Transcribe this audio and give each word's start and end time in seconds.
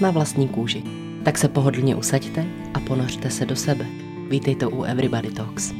Na 0.00 0.10
vlastní 0.10 0.48
kůži. 0.48 0.82
Tak 1.24 1.38
se 1.38 1.48
pohodlně 1.48 1.96
usaďte 1.96 2.46
a 2.74 2.80
ponořte 2.80 3.30
se 3.30 3.46
do 3.46 3.56
sebe. 3.56 3.86
Vítejte 4.28 4.66
u 4.66 4.82
Everybody 4.82 5.30
Talks. 5.30 5.72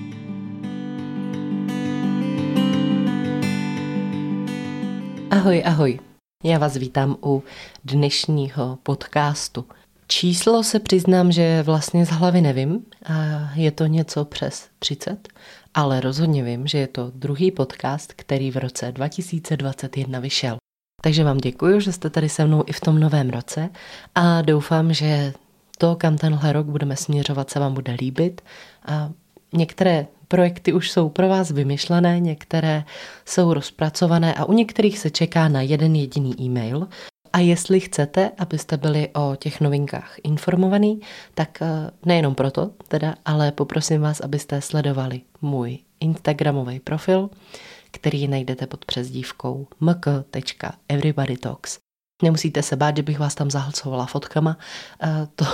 Ahoj, 5.31 5.63
ahoj. 5.67 6.01
Já 6.45 6.59
vás 6.59 6.77
vítám 6.77 7.17
u 7.23 7.43
dnešního 7.85 8.79
podcastu. 8.83 9.65
Číslo 10.07 10.63
se 10.63 10.81
přiznám, 10.81 11.33
že 11.33 11.63
vlastně 11.63 12.07
z 12.07 12.11
hlavy 12.11 12.41
nevím. 12.41 12.85
A 13.05 13.13
je 13.55 13.71
to 13.71 13.87
něco 13.87 14.25
přes 14.25 14.69
30, 14.79 15.29
ale 15.75 16.01
rozhodně 16.01 16.45
vím, 16.45 16.67
že 16.67 16.79
je 16.79 16.87
to 16.87 17.13
druhý 17.15 17.51
podcast, 17.51 18.13
který 18.13 18.51
v 18.51 18.57
roce 18.57 18.93
2021 18.93 20.21
vyšel. 20.21 20.57
Takže 21.03 21.25
vám 21.25 21.39
děkuji, 21.39 21.81
že 21.81 21.93
jste 21.93 22.11
tady 22.11 22.29
se 22.29 22.45
mnou 22.45 22.65
i 22.67 22.73
v 22.73 22.81
tom 22.81 23.01
novém 23.01 23.31
roce 23.31 23.69
a 24.15 24.43
doufám, 24.43 24.93
že 24.93 25.33
to, 25.79 25.97
kam 25.97 26.19
tenhle 26.19 26.53
rok 26.53 26.67
budeme 26.67 26.97
směřovat, 26.97 27.51
se 27.51 27.61
vám 27.61 27.75
bude 27.75 27.93
líbit. 28.01 28.41
A 28.87 29.11
některé 29.53 30.07
projekty 30.29 30.73
už 30.73 30.91
jsou 30.91 31.09
pro 31.09 31.29
vás 31.29 31.51
vymyšlené, 31.51 32.21
některé 32.21 32.85
jsou 33.25 33.55
rozpracované 33.55 34.35
a 34.35 34.45
u 34.45 34.53
některých 34.53 34.99
se 34.99 35.11
čeká 35.11 35.49
na 35.49 35.63
jeden 35.63 35.97
jediný 35.97 36.41
e-mail. 36.41 36.89
A 37.33 37.39
jestli 37.39 37.81
chcete, 37.81 38.31
abyste 38.39 38.77
byli 38.77 39.09
o 39.15 39.37
těch 39.37 39.61
novinkách 39.61 40.17
informovaní, 40.23 41.01
tak 41.35 41.63
eh, 41.63 41.91
nejenom 42.05 42.35
proto, 42.35 42.71
teda, 42.89 43.15
ale 43.25 43.53
poprosím 43.53 44.01
vás, 44.01 44.21
abyste 44.21 44.61
sledovali 44.61 45.21
můj 45.43 45.79
Instagramový 46.01 46.81
profil, 46.81 47.31
který 47.99 48.29
najdete 48.29 48.67
pod 48.67 48.85
přezdívkou 48.85 49.67
mk.everybodytalks. 49.81 51.79
Nemusíte 52.23 52.63
se 52.63 52.77
bát, 52.77 52.97
že 52.97 53.03
bych 53.03 53.19
vás 53.19 53.35
tam 53.35 53.51
zahlcovala 53.51 54.07
fotkama, 54.07 54.59
eh, 55.03 55.29
to, 55.35 55.45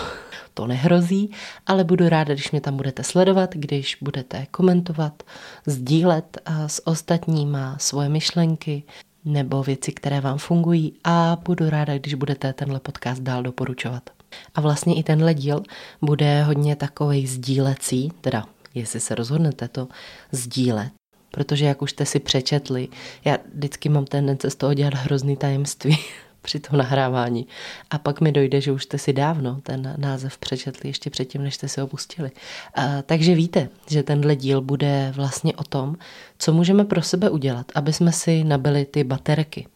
to 0.55 0.67
nehrozí, 0.67 1.31
ale 1.67 1.84
budu 1.84 2.09
ráda, 2.09 2.34
když 2.34 2.51
mě 2.51 2.61
tam 2.61 2.77
budete 2.77 3.03
sledovat, 3.05 3.55
když 3.55 3.98
budete 4.01 4.47
komentovat, 4.51 5.23
sdílet 5.67 6.39
eh, 6.45 6.69
s 6.69 6.86
ostatníma 6.86 7.77
svoje 7.78 8.09
myšlenky 8.09 8.83
nebo 9.25 9.62
věci, 9.62 9.92
které 9.92 10.20
vám 10.20 10.39
fungují 10.39 10.92
a 11.05 11.39
budu 11.45 11.70
ráda, 11.70 11.98
když 11.98 12.14
budete 12.14 12.53
tenhle 12.53 12.81
podcast 12.81 13.23
dál 13.23 13.42
doporučovat. 13.42 14.11
A 14.55 14.61
vlastně 14.61 14.95
i 14.95 15.03
tenhle 15.03 15.34
díl 15.34 15.62
bude 16.03 16.42
hodně 16.42 16.77
takový 16.77 17.27
sdílecí, 17.27 18.12
teda 18.20 18.45
jestli 18.75 19.01
se 19.01 19.14
rozhodnete 19.14 19.69
to 19.69 19.89
sdílet, 20.33 20.92
protože 21.34 21.64
jak 21.64 21.82
už 21.82 21.90
jste 21.90 22.06
si 22.06 22.20
přečetli, 22.20 22.88
já 23.24 23.38
vždycky 23.54 23.88
mám 23.88 24.04
tendence 24.04 24.50
z 24.50 24.54
toho 24.54 24.74
dělat 24.74 24.94
hrozný 24.94 25.36
tajemství 25.36 25.98
při 26.42 26.60
tom 26.60 26.78
nahrávání. 26.78 27.46
A 27.90 27.98
pak 27.98 28.20
mi 28.20 28.32
dojde, 28.32 28.60
že 28.60 28.72
už 28.72 28.82
jste 28.82 28.98
si 28.98 29.12
dávno 29.12 29.60
ten 29.62 29.94
název 29.96 30.38
přečetli 30.38 30.88
ještě 30.88 31.10
předtím, 31.10 31.42
než 31.42 31.55
jste 31.55 31.68
si 31.68 31.80
ho 31.80 31.86
pustili. 31.86 32.30
A, 32.74 33.02
takže 33.02 33.34
víte, 33.34 33.68
že 33.89 34.02
tenhle 34.02 34.36
díl 34.36 34.61
bude 34.61 35.12
vlastně 35.17 35.52
o 35.55 35.64
tom, 35.64 35.96
co 36.39 36.52
můžeme 36.52 36.84
pro 36.84 37.02
sebe 37.02 37.30
udělat, 37.30 37.67
aby 37.74 37.92
jsme 37.92 38.12
si 38.12 38.44
nabili 38.44 38.84
ty 38.84 39.05
baterky. 39.05 39.67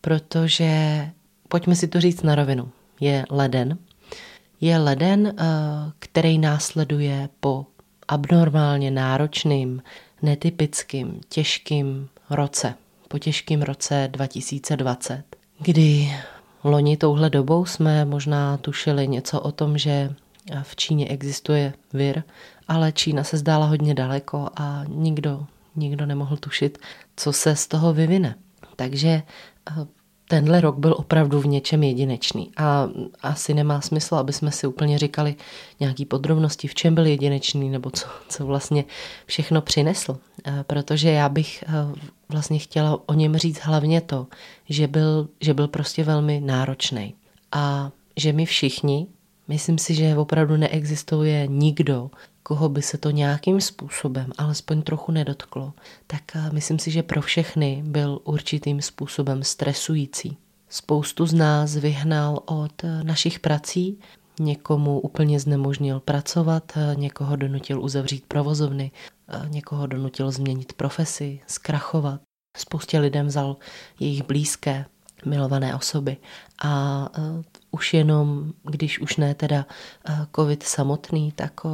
Protože, 0.00 1.08
pojďme 1.48 1.74
si 1.74 1.88
to 1.88 2.00
říct 2.00 2.22
na 2.22 2.34
rovinu, 2.34 2.70
je 3.00 3.24
leden. 3.30 3.78
Je 4.60 4.78
leden, 4.78 5.34
který 5.98 6.38
následuje 6.38 7.28
po 7.40 7.66
abnormálně 8.08 8.90
náročným, 8.90 9.82
netypickým, 10.22 11.20
těžkým 11.28 12.08
roce, 12.30 12.74
po 13.08 13.18
těžkém 13.18 13.62
roce 13.62 14.08
2020, 14.12 15.24
kdy 15.58 16.12
loni 16.64 16.96
touhle 16.96 17.30
dobou 17.30 17.64
jsme 17.64 18.04
možná 18.04 18.56
tušili 18.56 19.08
něco 19.08 19.40
o 19.40 19.52
tom, 19.52 19.78
že 19.78 20.14
v 20.62 20.76
Číně 20.76 21.08
existuje 21.08 21.72
vir, 21.92 22.22
ale 22.68 22.92
Čína 22.92 23.24
se 23.24 23.36
zdála 23.36 23.66
hodně 23.66 23.94
daleko 23.94 24.48
a 24.56 24.84
nikdo, 24.88 25.46
nikdo 25.76 26.06
nemohl 26.06 26.36
tušit, 26.36 26.78
co 27.16 27.32
se 27.32 27.56
z 27.56 27.66
toho 27.66 27.92
vyvine. 27.92 28.34
Takže 28.76 29.22
tenhle 30.32 30.60
rok 30.60 30.78
byl 30.78 30.94
opravdu 30.98 31.40
v 31.40 31.46
něčem 31.46 31.82
jedinečný 31.82 32.50
a 32.56 32.88
asi 33.22 33.54
nemá 33.54 33.80
smysl, 33.80 34.14
aby 34.14 34.32
jsme 34.32 34.50
si 34.50 34.66
úplně 34.66 34.98
říkali 34.98 35.34
nějaký 35.80 36.04
podrobnosti, 36.04 36.68
v 36.68 36.74
čem 36.74 36.94
byl 36.94 37.06
jedinečný 37.06 37.70
nebo 37.70 37.90
co, 37.90 38.06
co 38.28 38.46
vlastně 38.46 38.84
všechno 39.26 39.60
přinesl, 39.60 40.18
eh, 40.44 40.64
protože 40.66 41.10
já 41.10 41.28
bych 41.28 41.64
eh, 41.66 41.72
vlastně 42.28 42.58
chtěla 42.58 43.00
o 43.06 43.14
něm 43.14 43.36
říct 43.36 43.58
hlavně 43.58 44.00
to, 44.00 44.26
že 44.68 44.86
byl, 44.86 45.28
že 45.40 45.54
byl 45.54 45.68
prostě 45.68 46.04
velmi 46.04 46.40
náročný 46.40 47.14
a 47.52 47.90
že 48.16 48.32
my 48.32 48.46
všichni, 48.46 49.06
myslím 49.48 49.78
si, 49.78 49.94
že 49.94 50.16
opravdu 50.16 50.56
neexistuje 50.56 51.46
nikdo, 51.46 52.10
koho 52.42 52.68
by 52.68 52.82
se 52.82 52.98
to 52.98 53.10
nějakým 53.10 53.60
způsobem 53.60 54.30
alespoň 54.38 54.82
trochu 54.82 55.12
nedotklo, 55.12 55.72
tak 56.06 56.22
eh, 56.36 56.50
myslím 56.52 56.78
si, 56.78 56.90
že 56.90 57.02
pro 57.02 57.22
všechny 57.22 57.82
byl 57.86 58.20
určitým 58.24 58.82
způsobem 58.82 59.42
stresující. 59.42 60.36
Spoustu 60.68 61.26
z 61.26 61.34
nás 61.34 61.76
vyhnal 61.76 62.42
od 62.44 62.84
eh, 62.84 63.04
našich 63.04 63.40
prací, 63.40 63.98
někomu 64.40 65.00
úplně 65.00 65.40
znemožnil 65.40 66.00
pracovat, 66.00 66.72
eh, 66.76 66.94
někoho 66.96 67.36
donutil 67.36 67.82
uzavřít 67.82 68.24
provozovny, 68.28 68.90
někoho 69.48 69.86
donutil 69.86 70.30
změnit 70.30 70.72
profesi, 70.72 71.40
zkrachovat. 71.46 72.20
Spoustě 72.56 72.98
lidem 72.98 73.26
vzal 73.26 73.56
jejich 74.00 74.22
blízké, 74.22 74.84
milované 75.24 75.74
osoby. 75.74 76.16
A 76.64 77.08
uh, 77.18 77.42
už 77.70 77.94
jenom, 77.94 78.52
když 78.62 79.00
už 79.00 79.16
ne 79.16 79.34
teda 79.34 79.66
uh, 80.08 80.14
covid 80.36 80.62
samotný, 80.62 81.32
tak 81.32 81.64
uh, 81.64 81.70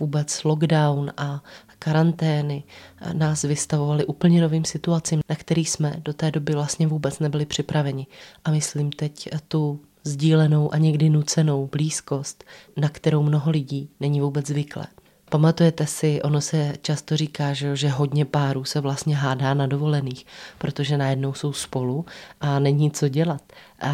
vůbec 0.00 0.44
lockdown 0.44 1.12
a 1.16 1.42
karantény 1.78 2.62
nás 3.12 3.42
vystavovali 3.42 4.04
úplně 4.04 4.42
novým 4.42 4.64
situacím, 4.64 5.20
na 5.28 5.36
který 5.36 5.64
jsme 5.64 5.96
do 5.98 6.12
té 6.12 6.30
doby 6.30 6.52
vlastně 6.52 6.86
vůbec 6.86 7.18
nebyli 7.18 7.46
připraveni. 7.46 8.06
A 8.44 8.50
myslím 8.50 8.92
teď 8.92 9.28
tu 9.48 9.80
sdílenou 10.04 10.74
a 10.74 10.78
někdy 10.78 11.10
nucenou 11.10 11.66
blízkost, 11.66 12.44
na 12.76 12.88
kterou 12.88 13.22
mnoho 13.22 13.50
lidí 13.50 13.90
není 14.00 14.20
vůbec 14.20 14.46
zvyklé. 14.46 14.86
Pamatujete 15.30 15.86
si, 15.86 16.22
ono 16.22 16.40
se 16.40 16.74
často 16.82 17.16
říká, 17.16 17.52
že, 17.52 17.76
že 17.76 17.88
hodně 17.88 18.24
párů 18.24 18.64
se 18.64 18.80
vlastně 18.80 19.16
hádá 19.16 19.54
na 19.54 19.66
dovolených, 19.66 20.26
protože 20.58 20.98
najednou 20.98 21.34
jsou 21.34 21.52
spolu 21.52 22.04
a 22.40 22.58
není 22.58 22.90
co 22.90 23.08
dělat. 23.08 23.42
A, 23.80 23.90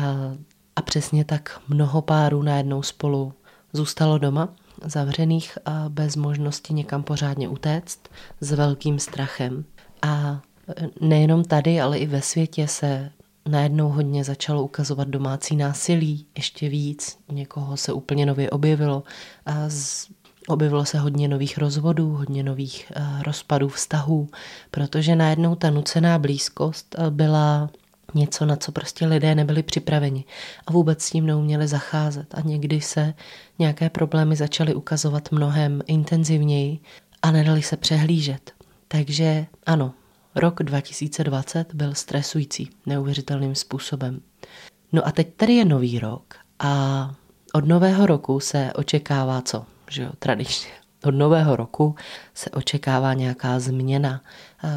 a 0.76 0.82
přesně 0.82 1.24
tak 1.24 1.60
mnoho 1.68 2.02
párů 2.02 2.42
najednou 2.42 2.82
spolu 2.82 3.32
zůstalo 3.72 4.18
doma, 4.18 4.48
zavřených 4.84 5.58
a 5.64 5.84
bez 5.88 6.16
možnosti 6.16 6.74
někam 6.74 7.02
pořádně 7.02 7.48
utéct, 7.48 8.08
s 8.40 8.52
velkým 8.52 8.98
strachem. 8.98 9.64
A 10.02 10.40
nejenom 11.00 11.44
tady, 11.44 11.80
ale 11.80 11.98
i 11.98 12.06
ve 12.06 12.22
světě 12.22 12.68
se 12.68 13.10
najednou 13.48 13.88
hodně 13.88 14.24
začalo 14.24 14.62
ukazovat 14.62 15.08
domácí 15.08 15.56
násilí, 15.56 16.26
ještě 16.36 16.68
víc, 16.68 17.18
někoho 17.32 17.76
se 17.76 17.92
úplně 17.92 18.26
nově 18.26 18.50
objevilo 18.50 19.02
a 19.46 19.68
z, 19.68 20.08
Objevilo 20.48 20.84
se 20.84 20.98
hodně 20.98 21.28
nových 21.28 21.58
rozvodů, 21.58 22.10
hodně 22.10 22.42
nových 22.42 22.92
uh, 22.96 23.22
rozpadů 23.22 23.68
vztahů, 23.68 24.28
protože 24.70 25.16
najednou 25.16 25.54
ta 25.54 25.70
nucená 25.70 26.18
blízkost 26.18 26.96
uh, 26.98 27.10
byla 27.10 27.70
něco, 28.14 28.46
na 28.46 28.56
co 28.56 28.72
prostě 28.72 29.06
lidé 29.06 29.34
nebyli 29.34 29.62
připraveni 29.62 30.24
a 30.66 30.72
vůbec 30.72 31.02
s 31.02 31.10
tím 31.10 31.26
neuměli 31.26 31.68
zacházet. 31.68 32.34
A 32.34 32.40
někdy 32.40 32.80
se 32.80 33.14
nějaké 33.58 33.90
problémy 33.90 34.36
začaly 34.36 34.74
ukazovat 34.74 35.32
mnohem 35.32 35.82
intenzivněji 35.86 36.78
a 37.22 37.30
nedali 37.30 37.62
se 37.62 37.76
přehlížet. 37.76 38.52
Takže 38.88 39.46
ano, 39.66 39.92
rok 40.34 40.62
2020 40.62 41.74
byl 41.74 41.94
stresující 41.94 42.70
neuvěřitelným 42.86 43.54
způsobem. 43.54 44.20
No 44.92 45.06
a 45.06 45.12
teď 45.12 45.34
tady 45.36 45.54
je 45.54 45.64
nový 45.64 45.98
rok 45.98 46.34
a 46.58 47.14
od 47.52 47.68
nového 47.68 48.06
roku 48.06 48.40
se 48.40 48.72
očekává 48.72 49.42
co? 49.42 49.71
Že 49.92 50.02
jo, 50.02 50.10
tradičně. 50.18 50.70
Od 51.04 51.10
nového 51.10 51.56
roku 51.56 51.94
se 52.34 52.50
očekává 52.50 53.14
nějaká 53.14 53.60
změna, 53.60 54.20
uh, 54.64 54.70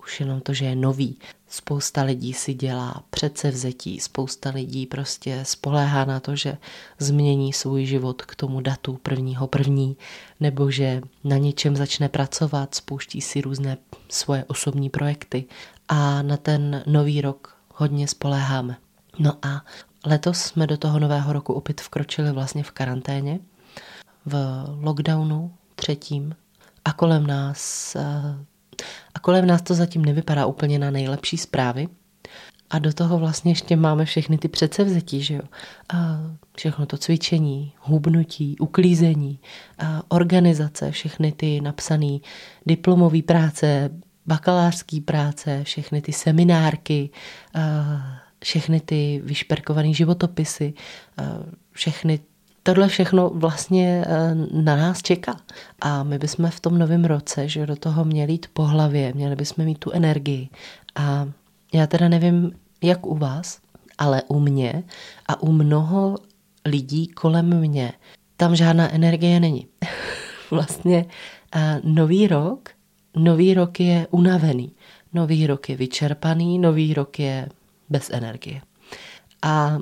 už 0.00 0.20
jenom 0.20 0.40
to, 0.40 0.54
že 0.54 0.64
je 0.64 0.76
nový. 0.76 1.18
Spousta 1.48 2.02
lidí 2.02 2.34
si 2.34 2.54
dělá 2.54 3.02
předsevzetí, 3.10 4.00
spousta 4.00 4.50
lidí 4.50 4.86
prostě 4.86 5.40
spoléhá 5.42 6.04
na 6.04 6.20
to, 6.20 6.36
že 6.36 6.56
změní 6.98 7.52
svůj 7.52 7.86
život 7.86 8.22
k 8.22 8.34
tomu 8.34 8.60
datu 8.60 8.98
prvního 9.02 9.46
první, 9.46 9.96
nebo 10.40 10.70
že 10.70 11.00
na 11.24 11.36
něčem 11.36 11.76
začne 11.76 12.08
pracovat, 12.08 12.74
spouští 12.74 13.20
si 13.20 13.40
různé 13.40 13.76
svoje 14.08 14.44
osobní 14.44 14.90
projekty 14.90 15.44
a 15.88 16.22
na 16.22 16.36
ten 16.36 16.82
nový 16.86 17.20
rok 17.20 17.56
hodně 17.74 18.08
spoléháme. 18.08 18.76
No 19.18 19.32
a 19.42 19.64
letos 20.06 20.38
jsme 20.38 20.66
do 20.66 20.76
toho 20.76 20.98
nového 20.98 21.32
roku 21.32 21.52
opět 21.52 21.80
vkročili 21.80 22.32
vlastně 22.32 22.62
v 22.62 22.70
karanténě, 22.70 23.38
v 24.26 24.64
lockdownu 24.80 25.54
třetím 25.74 26.34
a 26.84 26.92
kolem 26.92 27.26
nás 27.26 27.96
a 29.14 29.18
kolem 29.20 29.46
nás 29.46 29.62
to 29.62 29.74
zatím 29.74 30.04
nevypadá 30.04 30.46
úplně 30.46 30.78
na 30.78 30.90
nejlepší 30.90 31.36
zprávy. 31.36 31.88
A 32.70 32.78
do 32.78 32.92
toho 32.92 33.18
vlastně 33.18 33.52
ještě 33.52 33.76
máme 33.76 34.04
všechny 34.04 34.38
ty 34.38 34.48
předsevzetí, 34.48 35.22
že 35.22 35.34
jo? 35.34 35.42
A 35.94 36.20
všechno 36.56 36.86
to 36.86 36.98
cvičení, 36.98 37.72
hubnutí, 37.80 38.56
uklízení, 38.58 39.38
a 39.78 40.02
organizace, 40.08 40.90
všechny 40.90 41.32
ty 41.32 41.60
napsané 41.60 42.18
diplomové 42.66 43.22
práce, 43.22 43.90
bakalářské 44.26 45.00
práce, 45.00 45.64
všechny 45.64 46.00
ty 46.00 46.12
seminárky, 46.12 47.10
a 47.54 47.60
všechny 48.44 48.80
ty 48.80 49.22
vyšperkované 49.24 49.92
životopisy, 49.92 50.74
a 51.16 51.22
všechny 51.72 52.20
tohle 52.68 52.88
všechno 52.88 53.30
vlastně 53.34 54.04
eh, 54.06 54.34
na 54.52 54.76
nás 54.76 55.02
čeká. 55.02 55.36
A 55.80 56.02
my 56.02 56.18
bychom 56.18 56.50
v 56.50 56.60
tom 56.60 56.78
novém 56.78 57.04
roce, 57.04 57.48
že 57.48 57.66
do 57.66 57.76
toho 57.76 58.04
měli 58.04 58.32
jít 58.32 58.46
po 58.52 58.62
hlavě, 58.62 59.12
měli 59.14 59.36
bychom 59.36 59.64
mít 59.64 59.78
tu 59.78 59.90
energii. 59.90 60.48
A 60.94 61.28
já 61.74 61.86
teda 61.86 62.08
nevím, 62.08 62.52
jak 62.82 63.06
u 63.06 63.14
vás, 63.14 63.60
ale 63.98 64.22
u 64.28 64.40
mě 64.40 64.82
a 65.28 65.42
u 65.42 65.52
mnoho 65.52 66.16
lidí 66.64 67.06
kolem 67.06 67.60
mě 67.60 67.92
tam 68.36 68.56
žádná 68.56 68.92
energie 68.92 69.40
není. 69.40 69.66
vlastně 70.50 71.06
a 71.52 71.58
nový 71.84 72.26
rok, 72.26 72.68
nový 73.16 73.54
rok 73.54 73.80
je 73.80 74.06
unavený, 74.10 74.72
nový 75.12 75.46
rok 75.46 75.68
je 75.68 75.76
vyčerpaný, 75.76 76.58
nový 76.58 76.94
rok 76.94 77.18
je 77.18 77.48
bez 77.88 78.10
energie. 78.10 78.60
A 79.42 79.78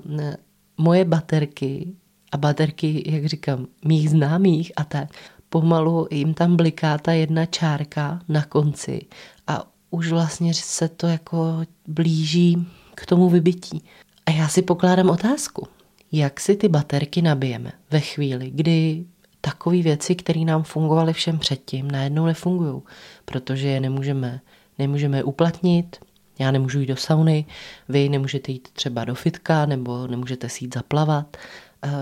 moje 0.79 1.05
baterky 1.05 1.95
a 2.37 2.39
baterky, 2.39 3.03
jak 3.07 3.27
říkám, 3.27 3.67
mých 3.85 4.11
známých 4.11 4.73
a 4.77 4.85
tak, 4.85 5.09
pomalu 5.49 6.07
jim 6.11 6.35
tam 6.35 6.57
bliká 6.57 6.99
ta 6.99 7.13
jedna 7.13 7.47
čárka 7.47 8.21
na 8.29 8.45
konci 8.45 9.01
a 9.47 9.65
už 9.91 10.11
vlastně 10.11 10.55
se 10.55 10.89
to 10.89 11.07
jako 11.07 11.61
blíží 11.87 12.67
k 12.95 13.07
tomu 13.07 13.29
vybití. 13.29 13.83
A 14.27 14.31
já 14.31 14.49
si 14.49 14.63
pokládám 14.63 15.11
otázku, 15.11 15.69
jak 16.13 16.41
si 16.41 16.57
ty 16.57 16.69
baterky 16.69 17.23
nabijeme 17.23 17.73
ve 17.91 18.01
chvíli, 18.01 18.51
kdy 18.55 19.05
takové 19.41 19.83
věci, 19.83 20.15
které 20.15 20.41
nám 20.41 20.63
fungovaly 20.63 21.13
všem 21.13 21.39
předtím, 21.39 21.91
najednou 21.91 22.27
nefungují, 22.27 22.83
protože 23.25 23.69
je 23.69 23.81
nemůžeme, 23.81 24.41
nemůžeme 24.79 25.25
uplatnit, 25.25 25.97
já 26.39 26.51
nemůžu 26.51 26.81
jít 26.81 26.87
do 26.87 26.97
sauny, 26.97 27.45
vy 27.89 28.09
nemůžete 28.09 28.53
jít 28.53 28.69
třeba 28.73 29.05
do 29.05 29.15
fitka 29.15 29.67
nebo 29.67 30.07
nemůžete 30.07 30.49
si 30.49 30.65
jít 30.65 30.75
zaplavat 30.75 31.37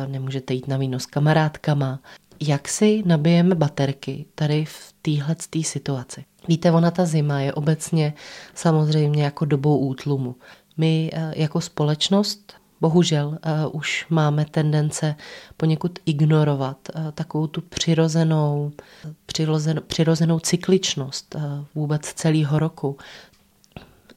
nemůžete 0.06 0.54
jít 0.54 0.68
na 0.68 0.76
víno 0.76 1.00
s 1.00 1.06
kamarádkama. 1.06 2.00
Jak 2.40 2.68
si 2.68 3.02
nabijeme 3.06 3.54
baterky 3.54 4.26
tady 4.34 4.64
v 4.64 4.94
téhle 5.02 5.36
situaci? 5.62 6.24
Víte, 6.48 6.72
ona 6.72 6.90
ta 6.90 7.04
zima 7.04 7.40
je 7.40 7.52
obecně 7.52 8.14
samozřejmě 8.54 9.24
jako 9.24 9.44
dobou 9.44 9.78
útlumu. 9.78 10.36
My 10.76 11.10
eh, 11.12 11.32
jako 11.36 11.60
společnost 11.60 12.54
bohužel 12.80 13.28
uh, 13.28 13.76
už 13.76 14.06
máme 14.10 14.44
tendence 14.44 15.14
poněkud 15.56 15.98
ignorovat 16.06 16.76
takovou 17.14 17.46
tu 17.46 17.60
přirozenou, 17.60 18.72
přirozenou, 19.26 19.80
přirozenou 19.86 20.38
cykličnost 20.38 21.36
vůbec 21.74 22.12
celého 22.12 22.58
roku. 22.58 22.96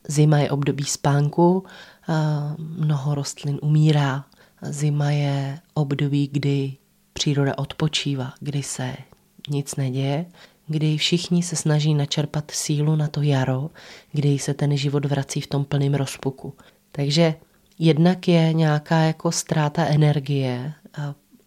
Zima 0.07 0.38
je 0.38 0.51
období 0.51 0.83
spánku, 0.83 1.63
mnoho 2.57 3.15
rostlin 3.15 3.60
umírá, 3.62 4.25
Zima 4.62 5.12
je 5.12 5.59
období, 5.74 6.30
kdy 6.31 6.74
příroda 7.13 7.57
odpočívá, 7.57 8.33
kdy 8.39 8.63
se 8.63 8.95
nic 9.50 9.75
neděje, 9.75 10.25
kdy 10.68 10.98
všichni 10.98 11.44
se 11.44 11.56
snaží 11.56 11.94
načerpat 11.94 12.51
sílu 12.51 12.95
na 12.95 13.07
to 13.07 13.21
jaro, 13.21 13.69
kdy 14.12 14.39
se 14.39 14.54
ten 14.54 14.77
život 14.77 15.06
vrací 15.06 15.42
v 15.42 15.48
tom 15.48 15.65
plném 15.65 15.94
rozpuku. 15.94 16.54
Takže 16.92 17.36
jednak 17.80 18.27
je 18.27 18.54
nějaká 18.54 19.00
jako 19.00 19.31
ztráta 19.31 19.86
energie 19.86 20.74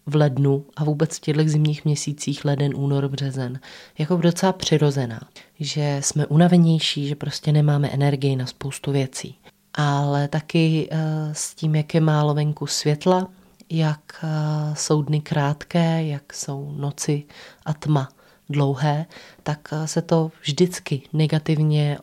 v 0.05 0.15
lednu 0.15 0.65
a 0.75 0.83
vůbec 0.83 1.17
v 1.17 1.19
těchto 1.19 1.43
zimních 1.45 1.85
měsících 1.85 2.45
leden, 2.45 2.73
únor, 2.75 3.07
březen, 3.07 3.59
jako 3.97 4.15
docela 4.15 4.53
přirozená, 4.53 5.21
že 5.59 5.97
jsme 6.03 6.25
unavenější, 6.25 7.07
že 7.07 7.15
prostě 7.15 7.51
nemáme 7.51 7.89
energii 7.89 8.35
na 8.35 8.45
spoustu 8.45 8.91
věcí 8.91 9.35
ale 9.73 10.27
taky 10.27 10.87
eh, 10.91 10.97
s 11.33 11.55
tím, 11.55 11.75
jak 11.75 11.93
je 11.93 12.01
málo 12.01 12.33
venku 12.33 12.67
světla, 12.67 13.27
jak 13.69 13.99
eh, 14.23 14.27
jsou 14.75 15.01
dny 15.01 15.21
krátké, 15.21 16.03
jak 16.07 16.33
jsou 16.33 16.71
noci 16.77 17.23
a 17.65 17.73
tma 17.73 18.09
dlouhé, 18.49 19.05
tak 19.43 19.59
eh, 19.71 19.87
se 19.87 20.01
to 20.01 20.31
vždycky 20.41 21.01
negativně 21.13 21.97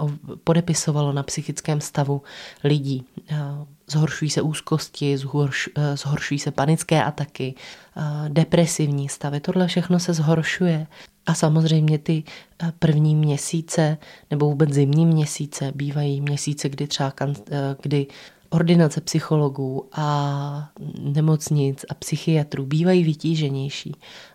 podepisovalo 0.44 1.12
na 1.12 1.22
psychickém 1.22 1.80
stavu 1.80 2.22
lidí. 2.64 3.04
Zhoršují 3.90 4.30
se 4.30 4.42
úzkosti, 4.42 5.18
zhoršují 5.94 6.38
se 6.38 6.50
panické 6.50 7.04
ataky, 7.04 7.54
depresivní 8.28 9.08
stavy. 9.08 9.40
Tohle 9.40 9.66
všechno 9.66 9.98
se 9.98 10.12
zhoršuje 10.12 10.86
a 11.28 11.34
samozřejmě 11.34 11.98
ty 11.98 12.22
eh, 12.62 12.72
první 12.78 13.16
měsíce 13.16 13.98
nebo 14.30 14.46
vůbec 14.46 14.72
zimní 14.72 15.06
měsíce 15.06 15.72
bývají 15.74 16.20
měsíce, 16.20 16.68
kdy 16.68 16.86
třeba 16.86 17.12
eh, 17.20 17.76
kdy 17.82 18.06
ordinace 18.50 19.00
psychologů 19.00 19.88
a 19.92 20.70
nemocnic 21.00 21.84
a 21.88 21.94
psychiatrů 21.94 22.66
bývají 22.66 23.04
vytíženější. 23.04 23.92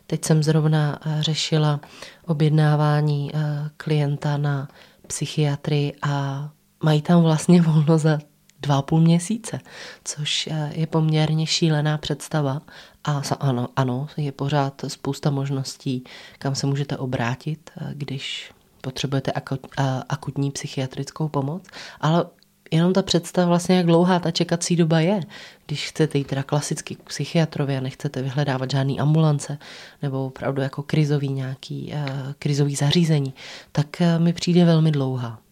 Teď 0.07 0.25
jsem 0.25 0.43
zrovna 0.43 0.99
eh, 1.05 1.23
řešila 1.23 1.79
objednávání 2.25 3.31
klienta 3.77 4.37
na 4.37 4.67
psychiatrii 5.07 5.93
a 6.01 6.49
mají 6.83 7.01
tam 7.01 7.21
vlastně 7.21 7.61
volno 7.71 7.97
za 7.97 8.19
dva 8.63 8.81
půl 8.81 9.01
měsíce, 9.01 9.59
což 10.03 10.49
je 10.71 10.87
poměrně 10.87 11.47
šílená 11.47 11.97
představa 11.97 12.61
a 13.03 13.21
ano, 13.39 13.67
ano, 13.75 14.07
je 14.17 14.31
pořád 14.31 14.81
spousta 14.87 15.29
možností, 15.29 16.03
kam 16.39 16.55
se 16.55 16.67
můžete 16.67 16.97
obrátit, 16.97 17.69
eh, 17.77 17.91
když 17.93 18.51
potřebujete 18.81 19.31
akutní 20.09 20.51
psychiatrickou 20.51 21.27
pomoc, 21.27 21.63
ale 22.01 22.25
jenom 22.71 22.93
ta 22.93 23.01
představa 23.01 23.47
vlastně, 23.47 23.75
jak 23.75 23.85
dlouhá 23.85 24.19
ta 24.19 24.31
čekací 24.31 24.75
doba 24.75 24.99
je. 24.99 25.19
Když 25.65 25.87
chcete 25.87 26.17
jít 26.17 26.27
teda 26.27 26.43
klasicky 26.43 26.95
k 26.95 27.03
psychiatrovi 27.03 27.77
a 27.77 27.81
nechcete 27.81 28.21
vyhledávat 28.21 28.71
žádný 28.71 28.99
ambulance 28.99 29.57
nebo 30.01 30.25
opravdu 30.25 30.61
jako 30.61 30.83
krizový 30.83 31.29
nějaký 31.29 31.93
krizový 32.39 32.75
zařízení, 32.75 33.33
tak 33.71 33.87
mi 34.17 34.33
přijde 34.33 34.65
velmi 34.65 34.91
dlouhá. 34.91 35.42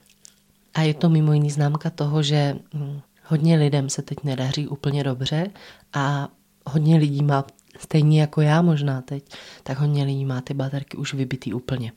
A 0.73 0.81
je 0.81 0.93
to 0.93 1.09
mimo 1.09 1.33
jiný 1.33 1.51
známka 1.51 1.89
toho, 1.89 2.23
že 2.23 2.55
hm, 2.73 2.99
hodně 3.25 3.55
lidem 3.55 3.89
se 3.89 4.01
teď 4.01 4.17
nedaří 4.23 4.67
úplně 4.67 5.03
dobře 5.03 5.47
a 5.93 6.27
hodně 6.65 6.97
lidí 6.97 7.23
má, 7.23 7.45
stejně 7.79 8.21
jako 8.21 8.41
já 8.41 8.61
možná 8.61 9.01
teď, 9.01 9.23
tak 9.63 9.77
hodně 9.77 10.03
lidí 10.03 10.25
má 10.25 10.41
ty 10.41 10.53
baterky 10.53 10.97
už 10.97 11.13
vybitý 11.13 11.53
úplně. 11.53 11.91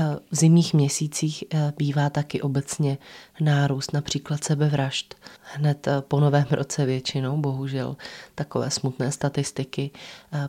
Eh, 0.00 0.16
v 0.30 0.36
zimních 0.36 0.74
měsících 0.74 1.44
eh, 1.50 1.72
bývá 1.76 2.10
taky 2.10 2.42
obecně 2.42 2.98
nárůst 3.40 3.92
například 3.92 4.44
sebevražd. 4.44 5.14
Hned 5.40 5.86
eh, 5.86 6.00
po 6.00 6.20
novém 6.20 6.46
roce 6.50 6.86
většinou, 6.86 7.36
bohužel, 7.36 7.96
takové 8.34 8.70
smutné 8.70 9.12
statistiky, 9.12 9.90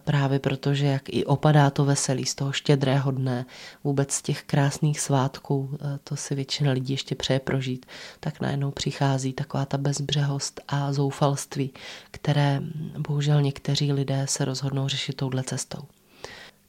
právě 0.04 0.40
protože 0.40 0.86
jak 0.86 1.02
i 1.10 1.26
opadá 1.26 1.70
to 1.70 1.86
veselí 1.86 2.26
z 2.26 2.36
toho 2.36 2.52
štědrého 2.52 3.12
dne, 3.12 3.46
vůbec 3.84 4.12
z 4.12 4.22
těch 4.22 4.44
krásných 4.44 5.00
svátků, 5.00 5.78
to 6.04 6.16
si 6.16 6.36
většina 6.36 6.72
lidí 6.72 6.94
ještě 6.94 7.16
přeje 7.16 7.40
prožít, 7.40 7.86
tak 8.20 8.42
najednou 8.42 8.72
přichází 8.72 9.34
taková 9.34 9.66
ta 9.66 9.78
bezbřehost 9.78 10.62
a 10.68 10.94
zoufalství, 10.94 11.74
které 12.12 12.60
hm, 12.60 12.94
bohužel 13.08 13.42
někteří 13.42 13.94
lidé 13.94 14.26
se 14.30 14.46
rozhodnou 14.46 14.88
řešit 14.88 15.14
touhle 15.16 15.44
cestou. 15.44 15.82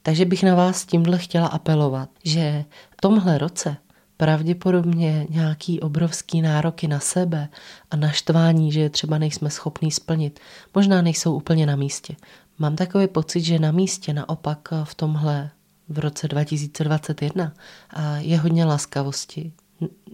Takže 0.02 0.24
bych 0.24 0.42
na 0.42 0.54
vás 0.54 0.86
tímhle 0.86 1.18
chtěla 1.18 1.46
apelovat, 1.46 2.08
že 2.24 2.64
v 2.90 3.00
tomhle 3.00 3.38
roce 3.38 3.76
pravděpodobně 4.16 5.26
nějaký 5.30 5.80
obrovský 5.80 6.42
nároky 6.42 6.88
na 6.88 7.00
sebe 7.00 7.48
a 7.90 7.96
naštvání, 7.96 8.72
že 8.72 8.90
třeba 8.90 9.18
nejsme 9.18 9.50
schopní 9.50 9.90
splnit, 9.90 10.40
možná 10.74 11.02
nejsou 11.02 11.34
úplně 11.34 11.66
na 11.66 11.76
místě. 11.76 12.16
Mám 12.58 12.76
takový 12.76 13.08
pocit, 13.08 13.40
že 13.40 13.58
na 13.58 13.70
místě 13.70 14.12
naopak 14.12 14.68
v 14.84 14.94
tomhle 14.94 15.50
v 15.88 15.98
roce 15.98 16.28
2021 16.28 17.52
je 18.18 18.38
hodně 18.38 18.64
laskavosti, 18.64 19.52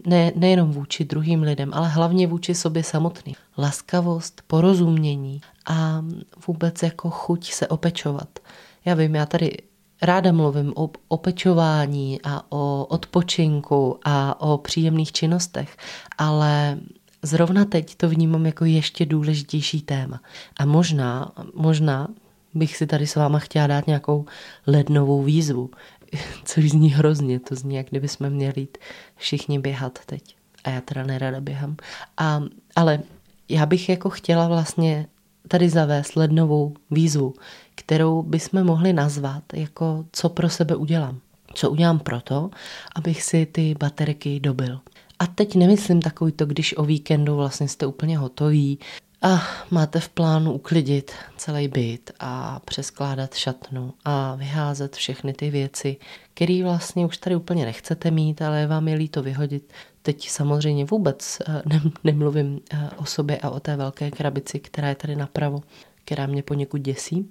ne, 0.07 0.33
nejenom 0.37 0.73
vůči 0.73 1.05
druhým 1.05 1.43
lidem, 1.43 1.71
ale 1.75 1.89
hlavně 1.89 2.27
vůči 2.27 2.55
sobě 2.55 2.85
samotný. 2.85 3.37
Laskavost, 3.59 4.43
porozumění 4.47 5.41
a 5.67 6.05
vůbec 6.47 6.83
jako 6.83 7.11
chuť 7.11 7.53
se 7.53 7.69
opečovat. 7.69 8.39
Já 8.85 8.95
vím, 8.95 9.15
já 9.15 9.27
tady 9.27 9.57
ráda 10.03 10.33
mluvím 10.33 10.73
o 10.77 10.91
opečování 11.09 12.21
a 12.25 12.53
o 12.53 12.85
odpočinku 12.85 13.99
a 14.05 14.41
o 14.41 14.59
příjemných 14.59 15.13
činnostech, 15.13 15.77
ale 16.19 16.79
zrovna 17.23 17.65
teď 17.65 17.95
to 17.95 18.09
vnímám 18.09 18.47
jako 18.47 18.65
ještě 18.65 19.07
důležitější 19.07 19.83
téma. 19.83 20.21
A 20.61 20.65
možná, 20.65 21.33
možná 21.55 22.09
bych 22.55 22.77
si 22.77 22.87
tady 22.87 23.07
s 23.07 23.17
váma 23.17 23.39
chtěla 23.39 23.67
dát 23.67 23.87
nějakou 23.87 24.25
lednovou 24.67 25.23
výzvu, 25.23 25.71
což 26.45 26.71
zní 26.71 26.91
hrozně, 26.91 27.41
to 27.41 27.55
zní, 27.55 27.75
jak 27.75 27.87
kdyby 27.91 28.09
jsme 28.09 28.31
měli 28.31 28.61
jít 28.61 28.79
všichni 29.17 29.59
běhat 29.59 29.99
teď. 30.07 30.37
A 30.65 30.71
já 30.71 30.81
teda 30.81 31.03
nerada 31.03 31.41
běhám. 31.41 31.77
A, 32.17 32.43
ale 32.77 33.01
já 33.49 33.67
bych 33.67 33.89
jako 33.89 34.11
chtěla 34.11 34.49
vlastně 34.49 35.07
tady 35.49 35.69
zavést 35.69 36.17
lednovou 36.17 36.75
výzvu, 36.91 37.35
kterou 37.75 38.23
bychom 38.23 38.65
mohli 38.65 38.93
nazvat 38.93 39.43
jako 39.53 40.05
co 40.13 40.29
pro 40.29 40.49
sebe 40.49 40.77
udělám. 40.77 41.19
Co 41.55 41.71
udělám 41.71 41.99
proto, 41.99 42.51
abych 42.97 43.23
si 43.23 43.47
ty 43.47 43.75
baterky 43.79 44.41
dobil. 44.41 44.81
A 45.19 45.27
teď 45.27 45.55
nemyslím 45.55 46.03
takový 46.03 46.33
to, 46.33 46.47
když 46.47 46.77
o 46.77 46.85
víkendu 46.85 47.37
vlastně 47.37 47.69
jste 47.69 47.87
úplně 47.87 48.19
hotoví 48.19 48.79
a 49.23 49.43
máte 49.71 50.01
v 50.01 50.09
plánu 50.09 50.53
uklidit 50.53 51.13
celý 51.37 51.69
byt 51.69 52.11
a 52.21 52.61
přeskládat 52.65 53.35
šatnu 53.35 53.95
a 54.05 54.35
vyházet 54.35 54.97
všechny 54.97 55.33
ty 55.33 55.51
věci, 55.51 55.97
které 56.35 56.63
vlastně 56.63 57.07
už 57.07 57.19
tady 57.19 57.37
úplně 57.37 57.65
nechcete 57.65 58.11
mít, 58.11 58.43
ale 58.43 58.67
vám 58.67 58.89
je 58.89 58.95
líto 58.95 59.23
vyhodit. 59.23 59.73
Teď 60.03 60.29
samozřejmě 60.29 60.85
vůbec 60.85 61.39
eh, 61.49 61.63
nemluvím 62.05 62.61
eh, 62.73 62.91
o 62.97 63.05
sobě 63.05 63.39
a 63.39 63.51
o 63.51 63.61
té 63.61 63.77
velké 63.77 64.11
krabici, 64.11 64.61
která 64.61 64.89
je 64.89 64.95
tady 64.95 65.17
napravo, 65.17 65.63
která 66.05 66.27
mě 66.27 66.43
poněkud 66.43 66.79
děsí. 66.81 67.31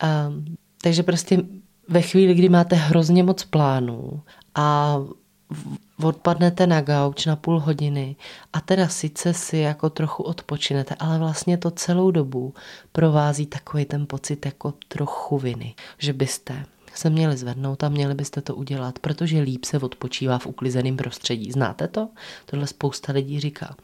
A, 0.00 0.32
takže 0.82 1.02
prostě 1.02 1.42
ve 1.88 2.02
chvíli, 2.02 2.34
kdy 2.34 2.48
máte 2.48 2.76
hrozně 2.76 3.22
moc 3.22 3.44
plánů 3.44 4.22
a 4.54 4.96
odpadnete 6.02 6.66
na 6.66 6.80
gauč 6.80 7.26
na 7.26 7.36
půl 7.36 7.60
hodiny 7.60 8.16
a 8.52 8.60
teda 8.60 8.88
sice 8.88 9.34
si 9.34 9.58
jako 9.58 9.90
trochu 9.90 10.22
odpočinete, 10.22 10.94
ale 10.98 11.18
vlastně 11.18 11.58
to 11.58 11.70
celou 11.70 12.10
dobu 12.10 12.54
provází 12.92 13.46
takový 13.46 13.84
ten 13.84 14.06
pocit 14.06 14.46
jako 14.46 14.74
trochu 14.88 15.38
viny, 15.38 15.74
že 15.98 16.12
byste 16.12 16.64
se 16.94 17.10
měli 17.10 17.36
zvednout 17.36 17.84
a 17.84 17.88
měli 17.88 18.14
byste 18.14 18.40
to 18.40 18.54
udělat, 18.54 18.98
protože 18.98 19.40
líp 19.40 19.64
se 19.64 19.78
odpočívá 19.78 20.38
v 20.38 20.46
uklizeném 20.46 20.96
prostředí. 20.96 21.52
Znáte 21.52 21.88
to? 21.88 22.08
Tohle 22.46 22.66
spousta 22.66 23.12
lidí 23.12 23.40
říká. 23.40 23.76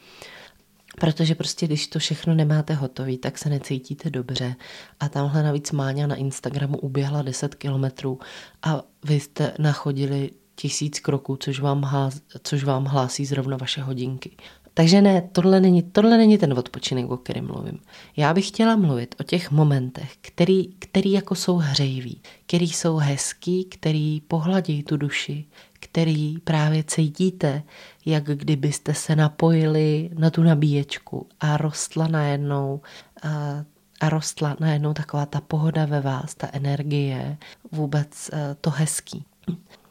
Protože 1.00 1.35
prostě, 1.35 1.67
když 1.67 1.87
to 1.87 1.99
všechno 1.99 2.35
nemáte 2.35 2.75
hotové, 2.75 3.17
tak 3.17 3.38
se 3.38 3.49
necítíte 3.49 4.11
dobře. 4.11 4.55
A 5.00 5.09
tamhle 5.09 5.43
navíc 5.43 5.73
Máňa 5.73 6.07
na 6.07 6.14
Instagramu 6.14 6.79
uběhla 6.79 7.23
10 7.23 7.55
kilometrů 7.55 8.19
a 8.62 8.83
vy 9.05 9.21
jste 9.21 9.52
nachodili 9.59 10.31
tisíc 10.55 11.00
kroků, 11.00 11.37
což 11.37 11.61
vám, 11.61 11.83
há, 11.83 12.11
což 12.43 12.64
vám 12.64 12.85
hlásí 12.85 13.26
zrovna 13.26 13.57
vaše 13.57 13.83
hodinky. 13.83 14.37
Takže 14.75 15.03
ne, 15.03 15.29
tohle 15.33 15.61
není, 15.61 15.83
tohle 15.83 16.19
není 16.19 16.39
ten 16.39 16.53
odpočinek, 16.53 17.11
o 17.11 17.17
kterém 17.17 17.47
mluvím. 17.47 17.79
Já 18.17 18.35
bych 18.35 18.49
chtěla 18.49 18.77
mluvit 18.77 19.15
o 19.21 19.23
těch 19.23 19.50
momentech, 19.50 20.17
který, 20.21 20.69
který 20.79 21.12
jako 21.12 21.35
jsou 21.35 21.57
hřejivý, 21.57 22.21
který 22.47 22.69
jsou 22.69 22.97
hezký, 22.97 23.65
který 23.65 24.21
pohladí 24.21 24.83
tu 24.83 24.97
duši, 24.97 25.45
který 25.81 26.39
právě 26.39 26.85
cítíte, 26.85 27.62
jak 28.07 28.25
kdybyste 28.25 28.95
se 28.95 29.17
napojili 29.17 30.11
na 30.19 30.31
tu 30.31 30.43
nabíječku 30.43 31.27
a 31.41 31.57
rostla 31.57 32.09
najednou 32.09 32.81
a, 33.23 33.65
a 34.00 34.09
rostla 34.09 34.57
najednou 34.61 34.95
taková 34.95 35.27
ta 35.27 35.41
pohoda 35.41 35.87
ve 35.87 36.00
vás, 36.00 36.35
ta 36.35 36.49
energie, 36.53 37.37
vůbec 37.73 38.31
to 38.61 38.71
hezký. 38.71 39.25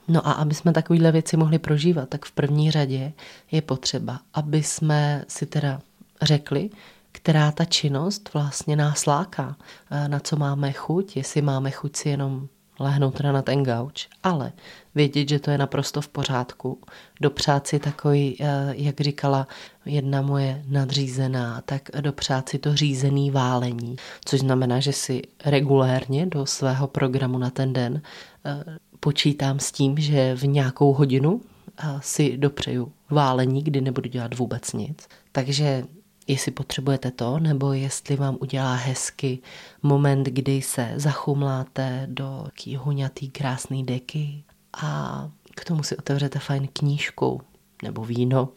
No 0.09 0.27
a 0.27 0.31
aby 0.31 0.55
jsme 0.55 0.73
takovéhle 0.73 1.11
věci 1.11 1.37
mohli 1.37 1.59
prožívat, 1.59 2.09
tak 2.09 2.25
v 2.25 2.31
první 2.31 2.71
řadě 2.71 3.13
je 3.51 3.61
potřeba, 3.61 4.19
aby 4.33 4.63
jsme 4.63 5.25
si 5.27 5.45
teda 5.45 5.79
řekli, 6.21 6.69
která 7.11 7.51
ta 7.51 7.65
činnost 7.65 8.29
vlastně 8.33 8.75
nás 8.75 9.05
láká, 9.05 9.55
na 10.07 10.19
co 10.19 10.35
máme 10.35 10.71
chuť, 10.71 11.17
jestli 11.17 11.41
máme 11.41 11.71
chuť 11.71 11.95
si 11.95 12.09
jenom 12.09 12.47
lehnout 12.79 13.17
teda 13.17 13.31
na 13.31 13.41
ten 13.41 13.63
gauč, 13.63 14.07
ale 14.23 14.51
vědět, 14.95 15.29
že 15.29 15.39
to 15.39 15.51
je 15.51 15.57
naprosto 15.57 16.01
v 16.01 16.07
pořádku. 16.07 16.79
Dopřát 17.21 17.67
si 17.67 17.79
takový, 17.79 18.37
jak 18.71 19.01
říkala 19.01 19.47
jedna 19.85 20.21
moje 20.21 20.63
nadřízená, 20.67 21.61
tak 21.65 21.81
dopřát 22.01 22.49
si 22.49 22.59
to 22.59 22.75
řízený 22.75 23.31
válení, 23.31 23.95
což 24.25 24.39
znamená, 24.39 24.79
že 24.79 24.93
si 24.93 25.21
regulérně 25.45 26.25
do 26.25 26.45
svého 26.45 26.87
programu 26.87 27.37
na 27.37 27.49
ten 27.49 27.73
den 27.73 28.01
počítám 28.99 29.59
s 29.59 29.71
tím, 29.71 29.97
že 29.97 30.35
v 30.35 30.43
nějakou 30.43 30.93
hodinu 30.93 31.41
si 31.99 32.37
dopřeju 32.37 32.91
válení, 33.09 33.63
kdy 33.63 33.81
nebudu 33.81 34.09
dělat 34.09 34.37
vůbec 34.37 34.73
nic. 34.73 35.07
Takže 35.31 35.83
jestli 36.27 36.51
potřebujete 36.51 37.11
to, 37.11 37.39
nebo 37.39 37.73
jestli 37.73 38.15
vám 38.15 38.37
udělá 38.41 38.75
hezky 38.75 39.39
moment, 39.83 40.23
kdy 40.27 40.61
se 40.61 40.93
zachumláte 40.95 42.07
do 42.11 42.41
taký 42.45 42.75
huňatý 42.75 43.29
krásný 43.29 43.85
deky 43.85 44.43
a 44.77 45.29
k 45.55 45.65
tomu 45.65 45.83
si 45.83 45.97
otevřete 45.97 46.39
fajn 46.39 46.67
knížku 46.73 47.41
nebo 47.83 48.05
víno, 48.05 48.49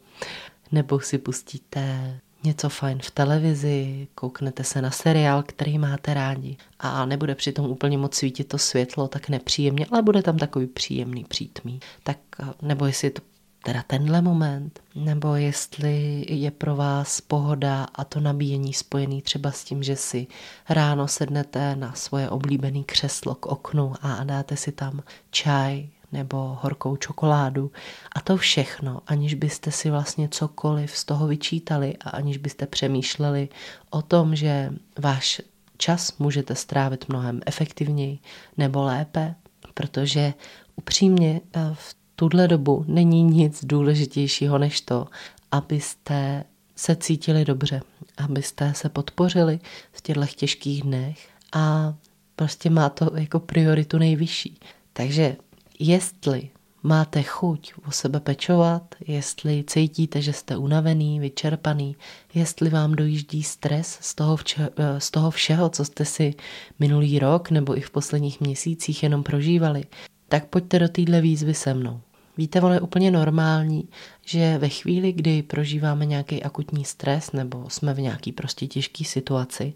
nebo 0.73 1.01
si 1.01 1.19
pustíte 1.19 2.19
něco 2.45 2.69
fajn 2.69 2.99
v 3.03 3.11
televizi, 3.11 4.09
kouknete 4.15 4.65
se 4.65 4.83
na 4.83 4.91
seriál, 4.91 5.43
který 5.43 5.79
máte 5.79 6.15
rádi 6.15 6.57
a 6.79 7.07
nebude 7.07 7.35
přitom 7.35 7.67
úplně 7.67 7.99
moc 7.99 8.15
svítit 8.15 8.45
to 8.45 8.59
světlo 8.59 9.09
tak 9.09 9.29
nepříjemně, 9.29 9.87
ale 9.91 10.03
bude 10.03 10.23
tam 10.23 10.39
takový 10.39 10.67
příjemný 10.67 11.25
přítmí. 11.25 11.81
Tak 12.03 12.19
nebo 12.63 12.87
jestli 12.87 13.07
je 13.07 13.11
to 13.11 13.23
teda 13.65 13.83
tenhle 13.87 14.23
moment, 14.23 14.81
nebo 14.95 15.37
jestli 15.37 16.25
je 16.29 16.51
pro 16.51 16.77
vás 16.77 17.21
pohoda 17.21 17.87
a 17.95 18.05
to 18.05 18.21
nabíjení 18.21 18.73
spojený 18.73 19.23
třeba 19.23 19.51
s 19.51 19.65
tím, 19.65 19.83
že 19.83 19.97
si 19.97 20.27
ráno 20.69 21.09
sednete 21.09 21.77
na 21.77 21.93
svoje 21.93 22.31
oblíbené 22.31 22.83
křeslo 22.83 23.35
k 23.35 23.47
oknu 23.47 23.95
a 24.03 24.25
dáte 24.25 24.57
si 24.57 24.73
tam 24.73 25.03
čaj 25.31 25.89
nebo 26.13 26.59
horkou 26.61 26.97
čokoládu. 26.97 27.71
A 28.17 28.21
to 28.21 28.37
všechno, 28.37 29.01
aniž 29.07 29.35
byste 29.35 29.71
si 29.71 29.91
vlastně 29.91 30.29
cokoliv 30.29 30.97
z 30.97 31.05
toho 31.05 31.27
vyčítali 31.27 31.97
a 31.97 32.11
aniž 32.11 32.37
byste 32.37 32.67
přemýšleli 32.67 33.49
o 33.91 34.03
tom, 34.03 34.37
že 34.37 34.71
váš 34.99 35.41
čas 35.77 36.19
můžete 36.19 36.55
strávit 36.55 37.09
mnohem 37.09 37.41
efektivněji 37.47 38.19
nebo 38.57 38.83
lépe, 38.83 39.35
protože 39.75 40.35
upřímně 40.77 41.41
eh, 41.53 41.61
v 41.73 41.97
tuhle 42.17 42.49
dobu 42.49 42.85
není 42.89 43.23
nic 43.23 43.65
důležitějšího 43.65 44.59
než 44.59 44.81
to, 44.81 45.07
abyste 45.51 46.45
se 46.77 46.97
cítili 46.97 47.45
dobře, 47.45 47.83
abyste 48.17 48.75
se 48.75 48.89
podpořili 48.89 49.61
v 49.93 50.01
těchto 50.01 50.27
těžkých 50.27 50.83
dnech 50.83 51.29
a 51.53 51.95
prostě 52.37 52.71
má 52.71 52.89
to 52.89 53.11
jako 53.17 53.41
prioritu 53.41 53.99
nejvyšší. 53.99 54.61
Takže 54.93 55.37
jestli 55.79 56.49
máte 56.83 57.23
chuť 57.23 57.73
o 57.89 57.91
sebe 57.91 58.21
pečovat, 58.21 58.95
jestli 59.07 59.65
cítíte, 59.67 60.23
že 60.23 60.33
jste 60.33 60.57
unavený, 60.57 61.21
vyčerpaný, 61.21 61.97
jestli 62.35 62.71
vám 62.71 62.93
dojíždí 62.93 63.43
stres 63.43 63.99
z 64.01 64.15
toho, 64.15 64.37
vče, 64.37 64.69
z 64.99 65.11
toho 65.11 65.31
všeho, 65.31 65.69
co 65.69 65.85
jste 65.85 66.05
si 66.05 66.35
minulý 66.79 67.19
rok 67.19 67.51
nebo 67.51 67.79
i 67.79 67.81
v 67.81 67.91
posledních 67.91 68.41
měsících 68.41 69.03
jenom 69.03 69.23
prožívali, 69.23 69.85
tak 70.29 70.47
pojďte 70.47 70.79
do 70.79 70.89
téhle 70.89 71.21
výzvy 71.21 71.55
se 71.55 71.75
mnou. 71.75 72.01
Víte, 72.37 72.61
ono 72.61 72.75
je 72.75 72.81
úplně 72.81 73.11
normální, 73.11 73.89
že 74.27 74.59
ve 74.59 74.69
chvíli, 74.69 75.13
kdy 75.13 75.43
prožíváme 75.43 76.07
nějaký 76.07 76.43
akutní 76.43 76.85
stres 76.85 77.33
nebo 77.33 77.71
jsme 77.71 77.95
v 77.95 78.01
nějaký 78.01 78.33
prostě 78.33 78.67
těžké 78.67 79.05
situaci, 79.05 79.73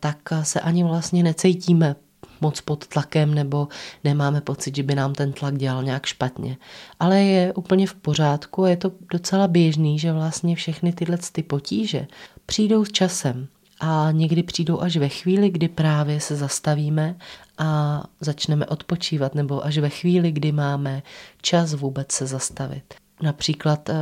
tak 0.00 0.18
se 0.42 0.60
ani 0.60 0.84
vlastně 0.84 1.22
necítíme 1.22 1.96
moc 2.40 2.60
pod 2.60 2.86
tlakem 2.86 3.34
nebo 3.34 3.68
nemáme 4.04 4.40
pocit, 4.40 4.76
že 4.76 4.82
by 4.82 4.94
nám 4.94 5.14
ten 5.14 5.32
tlak 5.32 5.58
dělal 5.58 5.82
nějak 5.84 6.06
špatně. 6.06 6.56
Ale 7.00 7.22
je 7.22 7.52
úplně 7.52 7.86
v 7.86 7.94
pořádku 7.94 8.64
a 8.64 8.68
je 8.68 8.76
to 8.76 8.92
docela 9.12 9.48
běžný, 9.48 9.98
že 9.98 10.12
vlastně 10.12 10.56
všechny 10.56 10.92
tyhle 10.92 11.18
ty 11.32 11.42
potíže 11.42 12.06
přijdou 12.46 12.84
s 12.84 12.92
časem 12.92 13.48
a 13.80 14.08
někdy 14.12 14.42
přijdou 14.42 14.80
až 14.80 14.96
ve 14.96 15.08
chvíli, 15.08 15.50
kdy 15.50 15.68
právě 15.68 16.20
se 16.20 16.36
zastavíme 16.36 17.16
a 17.58 18.02
začneme 18.20 18.66
odpočívat, 18.66 19.34
nebo 19.34 19.64
až 19.64 19.78
ve 19.78 19.88
chvíli, 19.88 20.32
kdy 20.32 20.52
máme 20.52 21.02
čas 21.42 21.74
vůbec 21.74 22.12
se 22.12 22.26
zastavit. 22.26 22.94
Například 23.22 23.88
eh, 23.88 23.94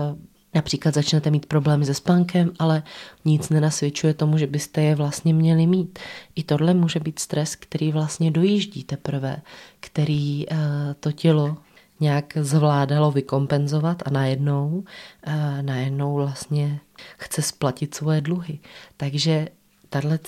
Například 0.54 0.94
začnete 0.94 1.30
mít 1.30 1.46
problémy 1.46 1.84
se 1.87 1.94
spánkem, 1.94 2.50
ale 2.58 2.82
nic 3.25 3.49
nenasvědčuje 3.49 4.14
tomu, 4.14 4.38
že 4.38 4.46
byste 4.46 4.82
je 4.82 4.94
vlastně 4.94 5.34
měli 5.34 5.66
mít. 5.66 5.99
I 6.34 6.42
tohle 6.42 6.75
může 6.75 7.00
být 7.00 7.18
stres, 7.18 7.56
který 7.56 7.92
vlastně 7.92 8.30
dojíždí 8.30 8.84
teprve, 8.84 9.37
který 9.80 10.46
uh, 10.46 10.58
to 11.00 11.12
tělo 11.12 11.56
nějak 12.00 12.37
zvládalo 12.40 13.11
vykompenzovat 13.11 14.02
a 14.06 14.11
najednou, 14.11 14.84
uh, 15.26 15.32
najednou 15.62 16.14
vlastně 16.14 16.80
chce 17.18 17.42
splatit 17.42 17.94
svoje 17.94 18.20
dluhy. 18.20 18.58
Takže 18.96 19.49
tahle 19.88 20.18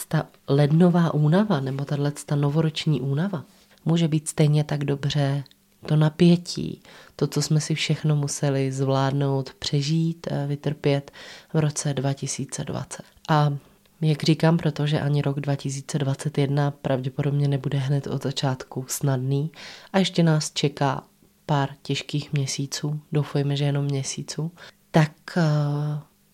lednová 0.49 1.15
únava 1.15 1.61
nebo 1.61 1.85
tahle 1.85 2.13
novoroční 2.35 3.01
únava 3.01 3.45
může 3.85 4.09
být 4.09 4.29
stejně 4.29 4.65
tak 4.65 4.85
dobře 4.85 5.45
to 5.87 5.97
napětí, 5.97 6.83
to, 7.17 7.27
co 7.27 7.43
jsme 7.43 7.61
si 7.61 7.75
všechno 7.75 8.17
museli 8.17 8.73
zvládnout, 8.73 9.55
přežít, 9.59 10.27
vytrpět 10.47 11.11
v 11.55 11.59
roce 11.59 11.95
2020. 11.95 13.03
A 13.29 13.57
jak 14.01 14.23
říkám, 14.23 14.57
protože 14.57 15.01
ani 15.01 15.23
rok 15.23 15.41
2021 15.41 16.71
pravděpodobně 16.71 17.49
nebude 17.49 17.79
hned 17.79 18.07
od 18.07 18.23
začátku 18.23 18.85
snadný 18.89 19.51
a 19.93 19.99
ještě 19.99 20.23
nás 20.23 20.51
čeká 20.53 21.05
pár 21.47 21.69
těžkých 21.83 22.33
měsíců, 22.33 23.01
doufejme, 23.13 23.57
že 23.57 23.65
jenom 23.65 23.85
měsíců, 23.85 24.53
tak 24.91 25.13
uh, 25.37 25.43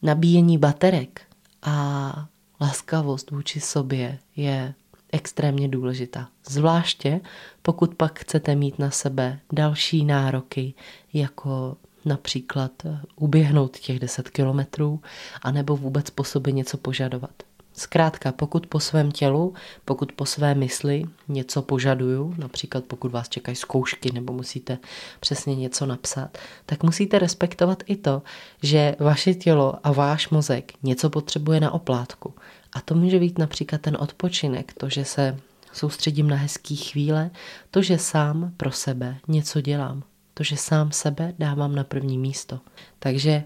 nabíjení 0.02 0.58
baterek 0.58 1.22
a 1.62 2.28
laskavost 2.60 3.30
vůči 3.30 3.60
sobě 3.60 4.18
je 4.36 4.74
extrémně 5.12 5.68
důležitá. 5.68 6.28
Zvláště 6.46 7.20
pokud 7.62 7.94
pak 7.94 8.18
chcete 8.18 8.54
mít 8.54 8.78
na 8.78 8.90
sebe 8.90 9.40
další 9.52 10.04
nároky, 10.04 10.74
jako 11.12 11.76
například 12.04 12.72
eh, 12.84 13.00
uběhnout 13.16 13.78
těch 13.78 13.98
10 13.98 14.28
kilometrů, 14.28 15.00
anebo 15.42 15.76
vůbec 15.76 16.10
po 16.10 16.24
sobě 16.24 16.52
něco 16.52 16.76
požadovat. 16.78 17.30
Zkrátka, 17.74 18.32
pokud 18.32 18.66
po 18.66 18.80
svém 18.80 19.12
tělu, 19.12 19.54
pokud 19.84 20.12
po 20.12 20.26
své 20.26 20.54
mysli 20.54 21.04
něco 21.28 21.62
požaduju, 21.62 22.34
například 22.38 22.84
pokud 22.84 23.12
vás 23.12 23.28
čekají 23.28 23.56
zkoušky 23.56 24.12
nebo 24.12 24.32
musíte 24.32 24.78
přesně 25.20 25.56
něco 25.56 25.86
napsat, 25.86 26.38
tak 26.66 26.82
musíte 26.82 27.18
respektovat 27.18 27.82
i 27.86 27.96
to, 27.96 28.22
že 28.62 28.96
vaše 28.98 29.34
tělo 29.34 29.74
a 29.86 29.92
váš 29.92 30.28
mozek 30.28 30.72
něco 30.82 31.10
potřebuje 31.10 31.60
na 31.60 31.70
oplátku. 31.70 32.34
A 32.72 32.80
to 32.80 32.94
může 32.94 33.18
být 33.18 33.38
například 33.38 33.80
ten 33.80 33.96
odpočinek, 34.00 34.72
to, 34.72 34.88
že 34.88 35.04
se 35.04 35.38
soustředím 35.72 36.28
na 36.28 36.36
hezký 36.36 36.76
chvíle, 36.76 37.30
to, 37.70 37.82
že 37.82 37.98
sám 37.98 38.52
pro 38.56 38.72
sebe 38.72 39.16
něco 39.28 39.60
dělám, 39.60 40.02
to, 40.34 40.42
že 40.42 40.56
sám 40.56 40.92
sebe 40.92 41.34
dávám 41.38 41.74
na 41.74 41.84
první 41.84 42.18
místo. 42.18 42.60
Takže 42.98 43.44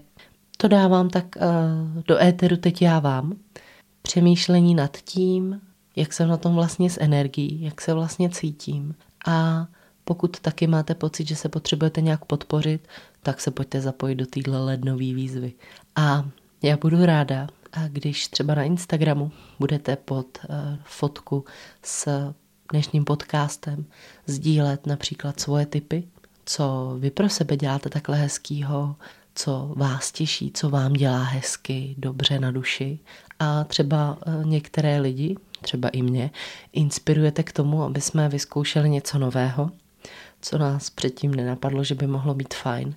to 0.57 0.67
dávám 0.67 1.09
tak 1.09 1.25
uh, 1.35 2.03
do 2.03 2.21
éteru 2.21 2.57
teď 2.57 2.81
já 2.81 2.99
vám, 2.99 3.35
přemýšlení 4.01 4.75
nad 4.75 4.97
tím, 4.97 5.61
jak 5.95 6.13
jsem 6.13 6.29
na 6.29 6.37
tom 6.37 6.55
vlastně 6.55 6.89
s 6.89 7.01
energií, 7.01 7.61
jak 7.61 7.81
se 7.81 7.93
vlastně 7.93 8.29
cítím. 8.29 8.95
A 9.27 9.67
pokud 10.03 10.39
taky 10.39 10.67
máte 10.67 10.95
pocit, 10.95 11.27
že 11.27 11.35
se 11.35 11.49
potřebujete 11.49 12.01
nějak 12.01 12.25
podpořit, 12.25 12.87
tak 13.23 13.41
se 13.41 13.51
pojďte 13.51 13.81
zapojit 13.81 14.15
do 14.15 14.25
téhle 14.25 14.63
lednové 14.63 15.13
výzvy. 15.13 15.53
A 15.95 16.29
já 16.63 16.77
budu 16.77 17.05
ráda, 17.05 17.47
a 17.77 17.87
když 17.87 18.27
třeba 18.27 18.55
na 18.55 18.63
Instagramu 18.63 19.31
budete 19.59 19.95
pod 19.95 20.39
uh, 20.49 20.55
fotku 20.83 21.45
s 21.83 22.33
dnešním 22.71 23.05
podcastem 23.05 23.85
sdílet 24.25 24.87
například 24.87 25.39
svoje 25.39 25.65
typy, 25.65 26.03
co 26.45 26.95
vy 26.99 27.11
pro 27.11 27.29
sebe 27.29 27.57
děláte 27.57 27.89
takhle 27.89 28.17
hezkýho, 28.17 28.95
co 29.35 29.73
vás 29.75 30.11
těší, 30.11 30.51
co 30.51 30.69
vám 30.69 30.93
dělá 30.93 31.23
hezky, 31.23 31.95
dobře 31.97 32.39
na 32.39 32.51
duši 32.51 32.99
a 33.39 33.63
třeba 33.63 34.17
e, 34.25 34.45
některé 34.45 34.99
lidi, 34.99 35.35
třeba 35.61 35.89
i 35.89 36.01
mě, 36.01 36.31
inspirujete 36.73 37.43
k 37.43 37.51
tomu, 37.51 37.83
aby 37.83 38.01
jsme 38.01 38.29
vyzkoušeli 38.29 38.89
něco 38.89 39.19
nového, 39.19 39.71
co 40.41 40.57
nás 40.57 40.89
předtím 40.89 41.35
nenapadlo, 41.35 41.83
že 41.83 41.95
by 41.95 42.07
mohlo 42.07 42.33
být 42.33 42.53
fajn. 42.53 42.95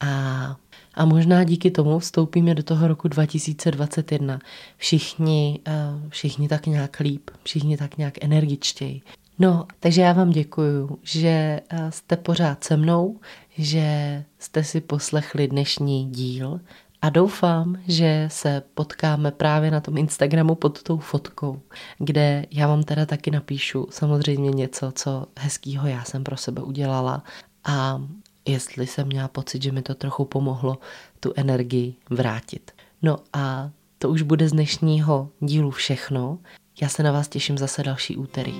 A, 0.00 0.56
a 0.94 1.04
možná 1.04 1.44
díky 1.44 1.70
tomu 1.70 1.98
vstoupíme 1.98 2.54
do 2.54 2.62
toho 2.62 2.88
roku 2.88 3.08
2021. 3.08 4.38
Všichni, 4.76 5.60
e, 5.66 5.72
všichni 6.08 6.48
tak 6.48 6.66
nějak 6.66 7.00
líp, 7.00 7.30
všichni 7.42 7.76
tak 7.76 7.98
nějak 7.98 8.24
energičtěji. 8.24 9.00
No, 9.38 9.66
takže 9.80 10.02
já 10.02 10.12
vám 10.12 10.30
děkuju, 10.30 10.98
že 11.02 11.28
e, 11.28 11.60
jste 11.90 12.16
pořád 12.16 12.64
se 12.64 12.76
mnou, 12.76 13.20
že 13.58 14.24
jste 14.38 14.64
si 14.64 14.80
poslechli 14.80 15.48
dnešní 15.48 16.10
díl 16.10 16.60
a 17.02 17.10
doufám, 17.10 17.76
že 17.88 18.28
se 18.30 18.62
potkáme 18.74 19.30
právě 19.30 19.70
na 19.70 19.80
tom 19.80 19.96
Instagramu 19.96 20.54
pod 20.54 20.82
tou 20.82 20.98
fotkou, 20.98 21.60
kde 21.98 22.46
já 22.50 22.66
vám 22.66 22.82
teda 22.82 23.06
taky 23.06 23.30
napíšu 23.30 23.86
samozřejmě 23.90 24.50
něco, 24.50 24.92
co 24.92 25.26
hezkýho 25.38 25.88
já 25.88 26.04
jsem 26.04 26.24
pro 26.24 26.36
sebe 26.36 26.62
udělala 26.62 27.24
a 27.64 28.02
jestli 28.48 28.86
jsem 28.86 29.06
měla 29.06 29.28
pocit, 29.28 29.62
že 29.62 29.72
mi 29.72 29.82
to 29.82 29.94
trochu 29.94 30.24
pomohlo 30.24 30.78
tu 31.20 31.32
energii 31.36 31.94
vrátit. 32.10 32.70
No 33.02 33.18
a 33.32 33.70
to 33.98 34.10
už 34.10 34.22
bude 34.22 34.48
z 34.48 34.52
dnešního 34.52 35.28
dílu 35.40 35.70
všechno. 35.70 36.38
Já 36.82 36.88
se 36.88 37.02
na 37.02 37.12
vás 37.12 37.28
těším 37.28 37.58
zase 37.58 37.82
další 37.82 38.16
úterý 38.16 38.52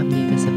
a 0.00 0.02
mějte 0.02 0.38
se 0.38 0.50